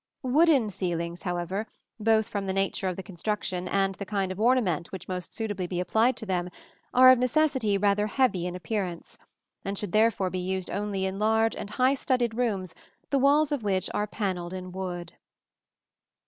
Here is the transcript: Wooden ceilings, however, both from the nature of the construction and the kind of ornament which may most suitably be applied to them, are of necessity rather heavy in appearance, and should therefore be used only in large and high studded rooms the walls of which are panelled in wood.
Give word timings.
Wooden 0.23 0.71
ceilings, 0.71 1.21
however, 1.21 1.67
both 1.99 2.27
from 2.27 2.47
the 2.47 2.53
nature 2.53 2.87
of 2.87 2.95
the 2.95 3.03
construction 3.03 3.67
and 3.67 3.93
the 3.93 4.03
kind 4.07 4.31
of 4.31 4.39
ornament 4.39 4.91
which 4.91 5.07
may 5.07 5.13
most 5.13 5.31
suitably 5.31 5.67
be 5.67 5.79
applied 5.79 6.17
to 6.17 6.25
them, 6.25 6.49
are 6.91 7.11
of 7.11 7.19
necessity 7.19 7.77
rather 7.77 8.07
heavy 8.07 8.47
in 8.47 8.55
appearance, 8.55 9.19
and 9.63 9.77
should 9.77 9.91
therefore 9.91 10.31
be 10.31 10.39
used 10.39 10.71
only 10.71 11.05
in 11.05 11.19
large 11.19 11.55
and 11.55 11.69
high 11.69 11.93
studded 11.93 12.33
rooms 12.35 12.73
the 13.11 13.19
walls 13.19 13.51
of 13.51 13.61
which 13.61 13.91
are 13.93 14.07
panelled 14.07 14.53
in 14.53 14.71
wood. 14.71 15.13